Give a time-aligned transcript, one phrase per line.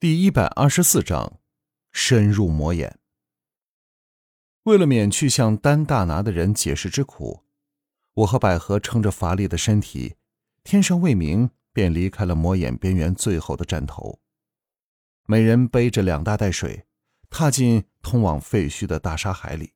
[0.00, 1.40] 第一百二十四章，
[1.90, 3.00] 深入魔眼。
[4.62, 7.42] 为了免去向丹大拿的人解释之苦，
[8.14, 10.14] 我和百合撑着乏力的身体，
[10.62, 14.20] 天尚未明便离开了魔眼边缘最后的站头。
[15.24, 16.86] 每人背着两大袋水，
[17.28, 19.74] 踏进通往废墟的大沙海里。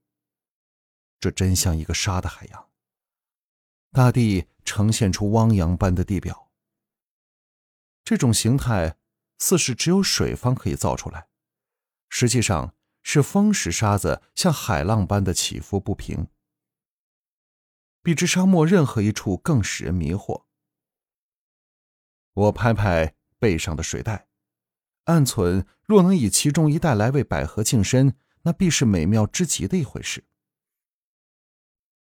[1.18, 2.68] 这真像一个沙的海洋，
[3.91, 6.52] 大地呈现出汪洋般的地表。
[8.04, 8.98] 这种形态。
[9.43, 11.27] 似是只有水方可以造出来，
[12.08, 16.29] 实际上是风使沙子像海浪般的起伏不平，
[18.04, 20.44] 比之沙漠任何一处更使人迷惑。
[22.34, 24.29] 我拍拍背上的水袋，
[25.07, 30.25] 暗存若能以其中一袋来为百合净身，那必是美妙之极的一回事。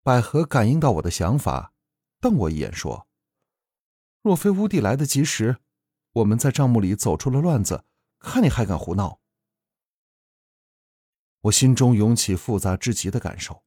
[0.03, 1.73] 百合感应到我的想法，
[2.19, 3.07] 瞪我一眼说
[4.21, 5.57] ：“若非乌帝来得及时。”
[6.13, 7.85] 我们在账目里走出了乱子，
[8.19, 9.19] 看你还敢胡闹！
[11.41, 13.63] 我心中涌起复杂之极的感受，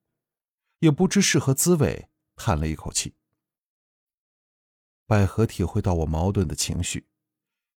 [0.79, 3.17] 也不知是何滋味，叹了一口气。
[5.07, 7.09] 百合体会到我矛盾的情绪，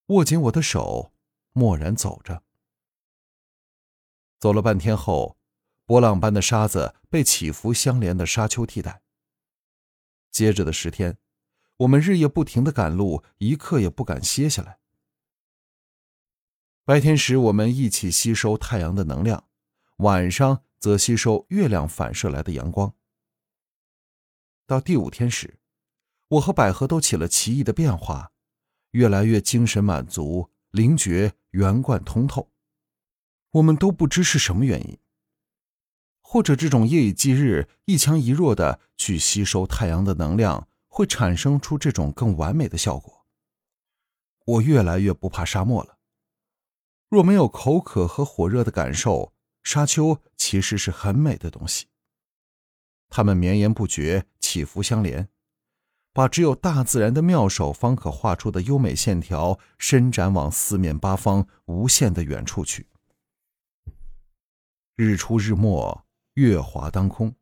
[0.07, 1.13] 握紧我的手，
[1.53, 2.45] 默然走着。
[4.39, 5.37] 走了半天后，
[5.85, 9.03] 波浪般的沙子被起伏相连的沙丘替代。
[10.31, 11.19] 接着的十天。
[11.81, 14.79] 我们日夜不停的赶路，一刻也不敢歇下来。
[16.85, 19.47] 白天时，我们一起吸收太阳的能量；
[19.99, 22.95] 晚上则吸收月亮反射来的阳光。
[24.67, 25.59] 到第五天时，
[26.29, 28.33] 我和百合都起了奇异的变化，
[28.91, 32.53] 越来越精神满足，灵觉圆贯通透。
[33.53, 34.99] 我们都不知是什么原因，
[36.21, 40.69] 或者这种夜以继日、一强一弱的去吸收太阳的能量。
[41.01, 43.25] 会产生出这种更完美的效果。
[44.45, 45.97] 我越来越不怕沙漠了。
[47.09, 51.87] 若没有口渴和火热的感受，沙丘其实是很美的东西。
[53.09, 55.31] 它们绵延不绝，起伏相连，
[56.13, 62.89] 把只有大自然的妙手方可画出的优美线条伸展往四面八方、无限的远处去。
[64.97, 66.05] 日出日没，
[66.35, 67.35] 月华当空，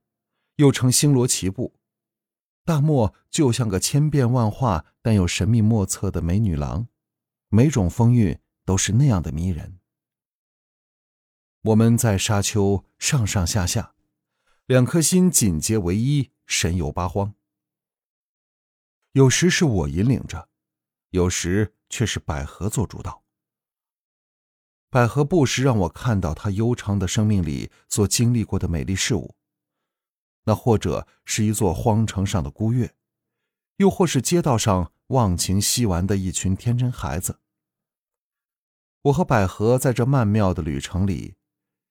[0.55, 1.75] 又称星罗棋布。
[2.69, 6.87] 大漠就像个千变万化但又神秘莫测的美女郎，
[7.49, 9.79] 每种风韵都是那样的迷人。
[11.63, 13.95] 我们在沙丘上上下下，
[14.67, 17.33] 两颗心紧结为一，神游八荒。
[19.13, 20.51] 有时是我引领着，
[21.09, 23.23] 有时却是百合做主导。
[24.91, 29.38] 百合不时让我看到她悠长的生命里所经历过的美丽事物。
[30.49, 32.95] 那或者是一座荒城上的孤月，
[33.77, 37.41] 又或是街道上忘情嬉玩的一群天真孩子。
[39.03, 41.37] 我和百合在这曼妙的旅程里，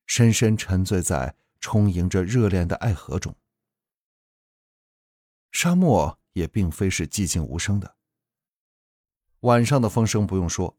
[0.07, 3.35] 深深沉醉在充盈着热恋的爱河中。
[5.51, 7.95] 沙漠也并非是寂静无声的。
[9.41, 10.75] 晚上的风声不用说。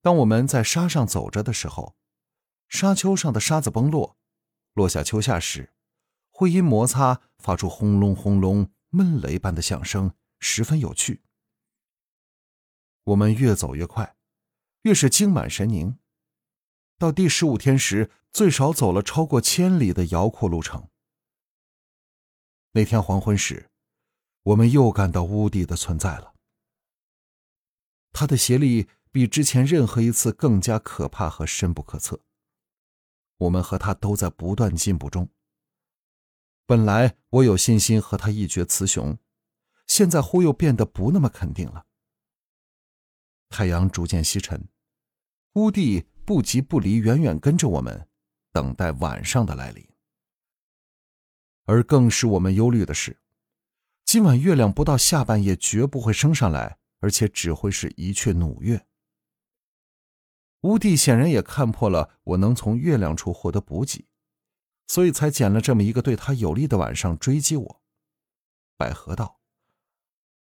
[0.00, 1.96] 当我们在沙上走着的时候，
[2.68, 4.16] 沙丘上的沙子崩落，
[4.74, 5.72] 落下丘下时。
[6.32, 11.22] 会因摩擦发出轰隆轰隆闷雷般的响声，十分有趣。
[13.04, 14.16] 我们越走越快，
[14.82, 15.98] 越是精满神凝。
[16.98, 20.88] 到第十五天时，最少走了超过千里的辽阔路程。
[22.72, 23.70] 那天黄昏时，
[24.42, 26.34] 我们又感到乌帝的存在了。
[28.12, 32.20] 他的邪力比之前任何一次更加可怕和深不可测。
[33.38, 35.28] 我们和他都在不断进步中。
[36.66, 39.18] 本来我有信心和他一决雌雄，
[39.86, 41.86] 现在忽又变得不那么肯定了。
[43.48, 44.68] 太阳逐渐西沉，
[45.54, 48.08] 乌帝不急不离，远远跟着我们，
[48.52, 49.86] 等待晚上的来临。
[51.64, 53.20] 而更使我们忧虑的是，
[54.04, 58.86] 今晚月亮不到下半夜绝不会升上来，而且只会是一阙努月。
[60.62, 64.06] 乌帝显然也看破了我能从月亮处获得补给。
[64.86, 67.82] 所以才捡了这么一个对他有利的晚上追击我。
[68.76, 69.40] 百合道：“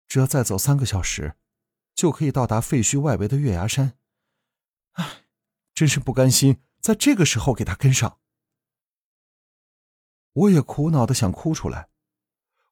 [0.07, 1.35] 只要再走三个小时，
[1.95, 3.97] 就可以到达废墟外围的月牙山。
[4.93, 5.25] 唉，
[5.73, 8.19] 真是不甘心在这个时候给他跟上。”
[10.33, 11.89] 我也苦恼的想哭出来。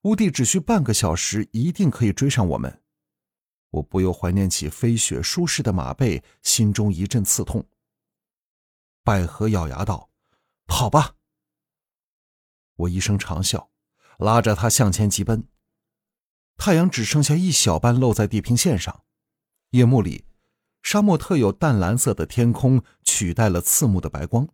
[0.03, 2.83] 乌帝只需半个小时，一定可以追上我们。
[3.71, 7.67] 我不由怀念起飞雪舒适的马背，心中一阵刺痛。
[9.03, 10.11] 百合咬牙道
[10.67, 11.15] ：“跑吧！”
[12.75, 13.67] 我一声长啸，
[14.17, 15.47] 拉着他向前疾奔。
[16.57, 19.03] 太阳只剩下一小半露在地平线上，
[19.71, 20.25] 夜幕里，
[20.81, 24.47] 沙漠特有淡蓝色的天空取代了刺目的白光。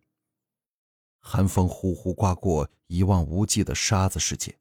[1.20, 4.58] 寒风呼呼刮过一望无际的沙子世界。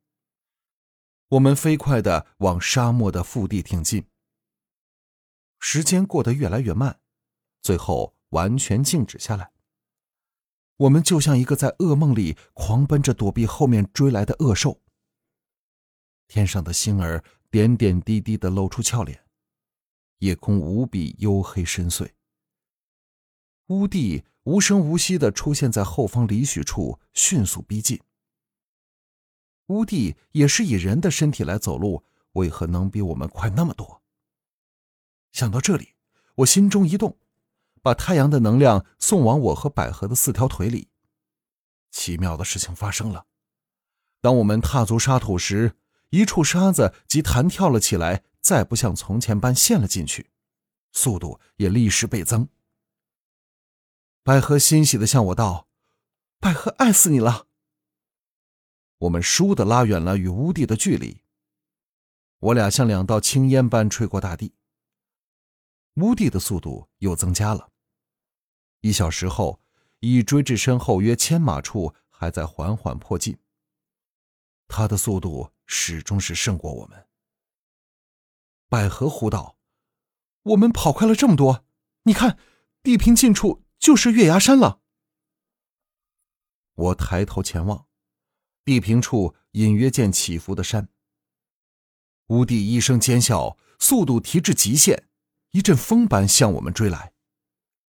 [1.29, 4.05] 我们飞快的往沙漠的腹地挺进。
[5.59, 6.99] 时间过得越来越慢，
[7.61, 9.51] 最后完全静止下来。
[10.81, 14.81] 我们就像一个在噩梦里狂奔着躲避后面追来的恶兽。
[16.27, 19.23] 天上的星儿点点滴滴的露出俏脸。
[20.19, 22.09] 夜空无比黝黑深邃，
[23.67, 27.99] 乌帝无声无息的出现在后方里许处，迅速逼近。
[29.67, 32.03] 乌帝也是以人的身体来走路，
[32.33, 34.01] 为何能比我们快那么多？
[35.31, 35.89] 想到这里，
[36.35, 37.17] 我心中一动，
[37.81, 40.89] 把太阳的能量送往我和百合的四条腿里。
[41.91, 43.25] 奇妙的事情发生了，
[44.21, 45.75] 当我们踏足沙土时，
[46.09, 48.23] 一处沙子即弹跳了起来。
[48.41, 50.31] 再不像从前般陷了进去，
[50.91, 52.49] 速度也立时倍增。
[54.23, 55.67] 百合欣喜的向我道
[56.41, 57.45] ：“百合爱死你了。”
[58.97, 61.21] 我们倏地拉远了与乌地的距离，
[62.39, 64.55] 我俩像两道青烟般吹过大地。
[65.97, 67.70] 乌地的速度又增加了，
[68.81, 69.61] 一小时后
[69.99, 73.37] 已追至身后约千码处，还在缓缓迫近。
[74.67, 77.07] 他的速度始终是胜过我们。
[78.69, 79.57] 百合呼道
[80.43, 81.65] ：“我们跑快了这么多，
[82.03, 82.39] 你看，
[82.81, 84.81] 地平近处就是月牙山了。”
[86.73, 87.85] 我抬头前望，
[88.63, 90.87] 地平处隐约见起伏的山。
[92.27, 95.09] 乌帝一声尖笑，速度提至极限，
[95.51, 97.10] 一阵风般向我们追来，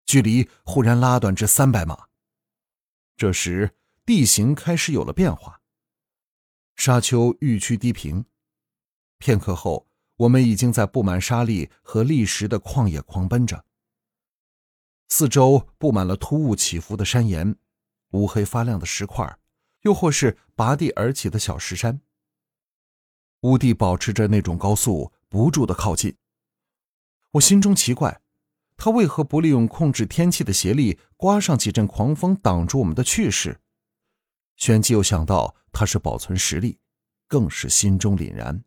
[0.06, 2.06] 距离忽然拉短至三百码。
[3.16, 3.74] 这时
[4.04, 5.60] 地形开始有了变化，
[6.76, 8.24] 沙丘愈趋低平，
[9.18, 9.88] 片刻后。
[10.18, 13.64] 我们已经在布满沙砾和砾石的旷野狂奔着，
[15.08, 17.56] 四周布满了突兀起伏的山岩、
[18.12, 19.36] 乌黑发亮的石块，
[19.80, 22.00] 又或是拔地而起的小石山。
[23.40, 26.16] 乌地保持着那种高速，不住的靠近。
[27.32, 28.22] 我心中奇怪，
[28.76, 33.60] 他为何不利用控制天气的邪力，刮上几阵狂风挡住我们的去势？
[34.56, 36.78] 旋即又想到他是保存实力，
[37.26, 38.64] 更是心中凛然。